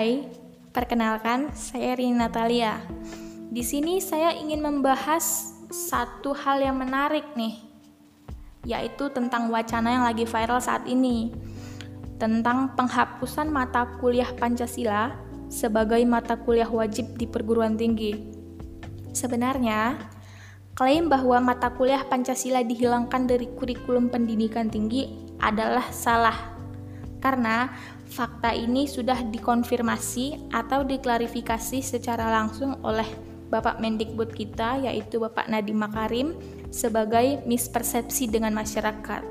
Hai, 0.00 0.24
perkenalkan 0.72 1.52
saya 1.52 1.92
Rina 1.92 2.24
Natalia. 2.24 2.80
Di 3.52 3.60
sini 3.60 4.00
saya 4.00 4.32
ingin 4.32 4.64
membahas 4.64 5.52
satu 5.68 6.32
hal 6.32 6.64
yang 6.64 6.80
menarik 6.80 7.36
nih, 7.36 7.60
yaitu 8.64 9.12
tentang 9.12 9.52
wacana 9.52 9.92
yang 9.92 10.08
lagi 10.08 10.24
viral 10.24 10.56
saat 10.56 10.88
ini, 10.88 11.36
tentang 12.16 12.72
penghapusan 12.80 13.52
mata 13.52 14.00
kuliah 14.00 14.32
Pancasila 14.40 15.20
sebagai 15.52 16.00
mata 16.08 16.32
kuliah 16.40 16.72
wajib 16.72 17.20
di 17.20 17.28
perguruan 17.28 17.76
tinggi. 17.76 18.16
Sebenarnya, 19.12 20.00
klaim 20.72 21.12
bahwa 21.12 21.52
mata 21.52 21.76
kuliah 21.76 22.08
Pancasila 22.08 22.64
dihilangkan 22.64 23.28
dari 23.28 23.52
kurikulum 23.52 24.08
pendidikan 24.08 24.72
tinggi 24.72 25.28
adalah 25.44 25.92
salah 25.92 26.49
karena 27.20 27.70
fakta 28.10 28.50
ini 28.56 28.90
sudah 28.90 29.22
dikonfirmasi 29.28 30.50
atau 30.50 30.82
diklarifikasi 30.82 31.78
secara 31.84 32.26
langsung 32.32 32.80
oleh 32.82 33.06
Bapak 33.50 33.82
Mendikbud 33.82 34.32
kita 34.34 34.80
yaitu 34.82 35.20
Bapak 35.22 35.50
Nadiem 35.50 35.78
Makarim 35.78 36.34
sebagai 36.70 37.42
mispersepsi 37.44 38.30
dengan 38.30 38.54
masyarakat. 38.54 39.22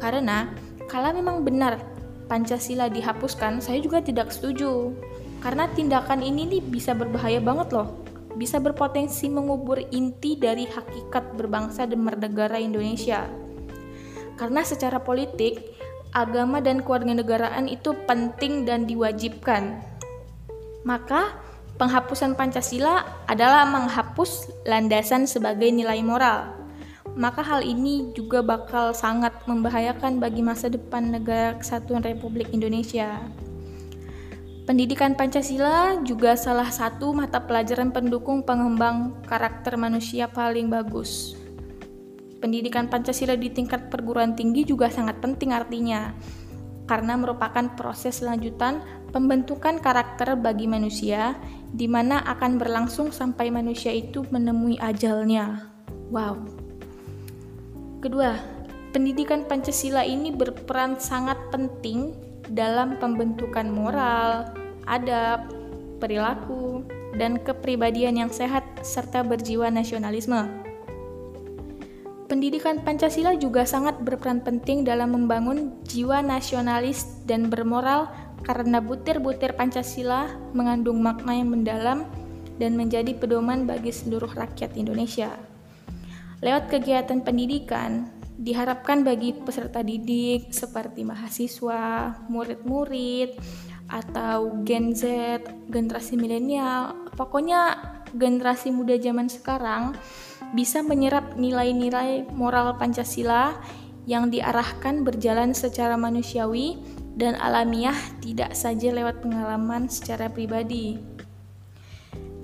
Karena 0.00 0.52
kalau 0.88 1.12
memang 1.16 1.44
benar 1.44 1.80
Pancasila 2.24 2.88
dihapuskan, 2.88 3.60
saya 3.60 3.84
juga 3.84 4.00
tidak 4.00 4.32
setuju. 4.32 4.96
Karena 5.44 5.68
tindakan 5.68 6.24
ini 6.24 6.56
nih 6.56 6.62
bisa 6.64 6.96
berbahaya 6.96 7.36
banget 7.36 7.76
loh. 7.76 8.00
Bisa 8.34 8.56
berpotensi 8.58 9.28
mengubur 9.28 9.76
inti 9.92 10.34
dari 10.40 10.64
hakikat 10.64 11.36
berbangsa 11.36 11.84
dan 11.84 12.00
bernegara 12.00 12.56
Indonesia. 12.56 13.28
Karena 14.40 14.64
secara 14.64 14.98
politik, 15.04 15.73
agama 16.14 16.62
dan 16.62 16.80
kewarganegaraan 16.80 17.66
itu 17.66 17.92
penting 18.06 18.62
dan 18.62 18.86
diwajibkan. 18.86 19.82
Maka, 20.86 21.34
penghapusan 21.76 22.38
Pancasila 22.38 23.26
adalah 23.26 23.66
menghapus 23.66 24.48
landasan 24.62 25.26
sebagai 25.26 25.68
nilai 25.74 26.00
moral. 26.06 26.54
Maka 27.18 27.42
hal 27.42 27.66
ini 27.66 28.14
juga 28.14 28.42
bakal 28.42 28.94
sangat 28.94 29.34
membahayakan 29.50 30.22
bagi 30.22 30.40
masa 30.40 30.70
depan 30.70 31.14
negara 31.14 31.58
kesatuan 31.58 32.02
Republik 32.02 32.50
Indonesia. 32.54 33.18
Pendidikan 34.64 35.12
Pancasila 35.12 36.00
juga 36.00 36.40
salah 36.40 36.72
satu 36.72 37.12
mata 37.12 37.36
pelajaran 37.36 37.92
pendukung 37.92 38.40
pengembang 38.40 39.12
karakter 39.28 39.76
manusia 39.76 40.24
paling 40.24 40.72
bagus 40.72 41.43
pendidikan 42.44 42.92
Pancasila 42.92 43.40
di 43.40 43.48
tingkat 43.48 43.88
perguruan 43.88 44.36
tinggi 44.36 44.68
juga 44.68 44.92
sangat 44.92 45.16
penting 45.24 45.56
artinya 45.56 46.12
karena 46.84 47.16
merupakan 47.16 47.72
proses 47.72 48.20
lanjutan 48.20 48.84
pembentukan 49.08 49.80
karakter 49.80 50.36
bagi 50.36 50.68
manusia 50.68 51.32
di 51.72 51.88
mana 51.88 52.20
akan 52.28 52.60
berlangsung 52.60 53.08
sampai 53.08 53.48
manusia 53.48 53.88
itu 53.96 54.28
menemui 54.28 54.76
ajalnya. 54.76 55.72
Wow. 56.12 56.44
Kedua, 58.04 58.36
pendidikan 58.92 59.48
Pancasila 59.48 60.04
ini 60.04 60.28
berperan 60.28 61.00
sangat 61.00 61.40
penting 61.48 62.12
dalam 62.52 63.00
pembentukan 63.00 63.64
moral, 63.72 64.52
adab, 64.84 65.48
perilaku, 65.96 66.84
dan 67.16 67.40
kepribadian 67.40 68.20
yang 68.20 68.28
sehat 68.28 68.68
serta 68.84 69.24
berjiwa 69.24 69.72
nasionalisme. 69.72 70.73
Pendidikan 72.34 72.82
Pancasila 72.82 73.38
juga 73.38 73.62
sangat 73.62 74.02
berperan 74.02 74.42
penting 74.42 74.82
dalam 74.82 75.14
membangun 75.14 75.70
jiwa 75.86 76.18
nasionalis 76.18 77.22
dan 77.30 77.46
bermoral 77.46 78.10
karena 78.42 78.82
butir-butir 78.82 79.54
Pancasila 79.54 80.34
mengandung 80.50 80.98
makna 80.98 81.38
yang 81.38 81.54
mendalam 81.54 82.02
dan 82.58 82.74
menjadi 82.74 83.14
pedoman 83.14 83.70
bagi 83.70 83.94
seluruh 83.94 84.34
rakyat 84.34 84.74
Indonesia. 84.74 85.30
Lewat 86.42 86.74
kegiatan 86.74 87.22
pendidikan, 87.22 88.10
diharapkan 88.34 89.06
bagi 89.06 89.30
peserta 89.38 89.86
didik 89.86 90.50
seperti 90.50 91.06
mahasiswa, 91.06 92.18
murid-murid, 92.26 93.38
atau 93.86 94.58
Gen 94.66 94.90
Z, 94.90 95.06
generasi 95.70 96.18
milenial, 96.18 96.98
pokoknya 97.14 97.78
generasi 98.10 98.74
muda 98.74 98.98
zaman 98.98 99.30
sekarang 99.30 99.94
bisa 100.54 100.86
menyerap 100.86 101.34
nilai-nilai 101.34 102.30
moral 102.30 102.78
Pancasila 102.78 103.58
yang 104.06 104.30
diarahkan 104.30 105.02
berjalan 105.02 105.50
secara 105.50 105.98
manusiawi 105.98 106.78
dan 107.18 107.34
alamiah 107.34 107.96
tidak 108.22 108.54
saja 108.54 108.94
lewat 108.94 109.18
pengalaman 109.18 109.90
secara 109.90 110.30
pribadi. 110.30 110.98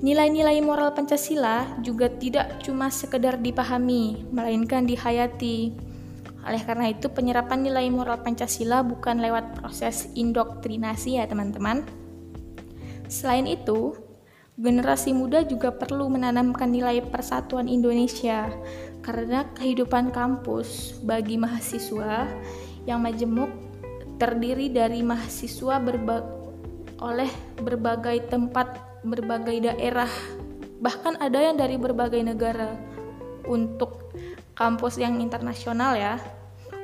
Nilai-nilai 0.00 0.64
moral 0.64 0.96
Pancasila 0.96 1.76
juga 1.84 2.08
tidak 2.08 2.64
cuma 2.64 2.88
sekedar 2.88 3.36
dipahami, 3.36 4.24
melainkan 4.32 4.88
dihayati. 4.88 5.76
Oleh 6.40 6.62
karena 6.64 6.88
itu, 6.88 7.12
penyerapan 7.12 7.60
nilai 7.60 7.84
moral 7.92 8.24
Pancasila 8.24 8.80
bukan 8.80 9.20
lewat 9.20 9.60
proses 9.60 10.08
indoktrinasi 10.16 11.20
ya 11.20 11.28
teman-teman. 11.28 11.84
Selain 13.12 13.44
itu, 13.44 13.92
Generasi 14.60 15.16
muda 15.16 15.40
juga 15.40 15.72
perlu 15.72 16.12
menanamkan 16.12 16.68
nilai 16.68 17.00
persatuan 17.00 17.64
Indonesia 17.64 18.52
karena 19.00 19.48
kehidupan 19.56 20.12
kampus 20.12 21.00
bagi 21.00 21.40
mahasiswa 21.40 22.28
yang 22.84 23.00
majemuk 23.00 23.48
terdiri 24.20 24.68
dari 24.68 25.00
mahasiswa 25.00 25.80
berba 25.80 26.20
oleh 27.00 27.32
berbagai 27.56 28.28
tempat, 28.28 29.00
berbagai 29.00 29.72
daerah, 29.72 30.12
bahkan 30.84 31.16
ada 31.16 31.40
yang 31.40 31.56
dari 31.56 31.80
berbagai 31.80 32.20
negara 32.20 32.76
untuk 33.48 34.12
kampus 34.52 35.00
yang 35.00 35.24
internasional 35.24 35.96
ya. 35.96 36.20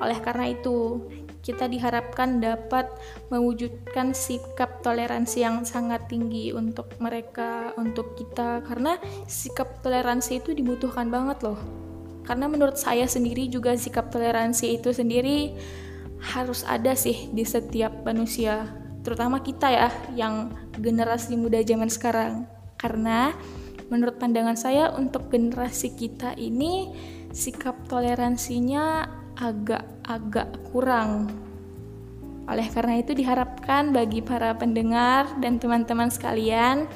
Oleh 0.00 0.16
karena 0.24 0.48
itu, 0.48 1.04
kita 1.46 1.70
diharapkan 1.70 2.42
dapat 2.42 2.90
mewujudkan 3.30 4.10
sikap 4.10 4.82
toleransi 4.82 5.46
yang 5.46 5.62
sangat 5.62 6.10
tinggi 6.10 6.50
untuk 6.50 6.90
mereka, 6.98 7.70
untuk 7.78 8.18
kita, 8.18 8.66
karena 8.66 8.98
sikap 9.30 9.78
toleransi 9.86 10.42
itu 10.42 10.58
dibutuhkan 10.58 11.06
banget 11.06 11.46
loh. 11.46 11.58
Karena 12.26 12.50
menurut 12.50 12.74
saya 12.74 13.06
sendiri 13.06 13.46
juga 13.46 13.78
sikap 13.78 14.10
toleransi 14.10 14.82
itu 14.82 14.90
sendiri 14.90 15.54
harus 16.34 16.66
ada 16.66 16.98
sih 16.98 17.30
di 17.30 17.46
setiap 17.46 18.02
manusia, 18.02 18.66
terutama 19.06 19.38
kita 19.38 19.70
ya 19.70 19.88
yang 20.18 20.50
generasi 20.74 21.38
muda 21.38 21.62
zaman 21.62 21.86
sekarang. 21.86 22.50
Karena 22.74 23.30
menurut 23.86 24.18
pandangan 24.18 24.58
saya 24.58 24.90
untuk 24.98 25.30
generasi 25.30 25.94
kita 25.94 26.34
ini 26.34 26.90
sikap 27.30 27.86
toleransinya 27.86 29.06
agak-agak 29.36 30.48
kurang. 30.72 31.30
Oleh 32.46 32.66
karena 32.70 33.02
itu 33.02 33.12
diharapkan 33.12 33.90
bagi 33.90 34.22
para 34.22 34.54
pendengar 34.54 35.26
dan 35.42 35.58
teman-teman 35.58 36.08
sekalian 36.08 36.86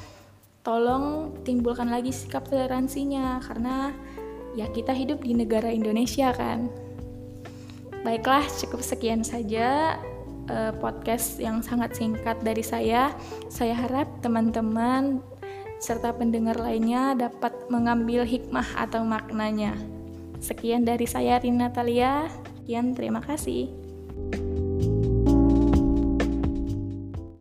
tolong 0.61 1.35
timbulkan 1.43 1.89
lagi 1.89 2.13
sikap 2.13 2.47
toleransinya 2.47 3.41
karena 3.43 3.91
ya 4.55 4.69
kita 4.71 4.93
hidup 4.93 5.25
di 5.25 5.35
negara 5.35 5.73
Indonesia 5.73 6.31
kan. 6.37 6.71
Baiklah, 8.01 8.47
cukup 8.57 8.81
sekian 8.81 9.21
saja 9.21 10.01
uh, 10.49 10.73
podcast 10.81 11.37
yang 11.37 11.61
sangat 11.61 11.99
singkat 11.99 12.41
dari 12.41 12.65
saya. 12.65 13.13
Saya 13.53 13.77
harap 13.77 14.09
teman-teman 14.25 15.21
serta 15.81 16.13
pendengar 16.13 16.61
lainnya 16.61 17.17
dapat 17.17 17.53
mengambil 17.73 18.25
hikmah 18.25 18.69
atau 18.77 19.05
maknanya. 19.05 19.77
Sekian 20.41 20.89
dari 20.89 21.05
saya 21.05 21.37
Rina 21.37 21.69
Natalia. 21.69 22.27
Sekian 22.65 22.97
terima 22.97 23.21
kasih. 23.21 23.90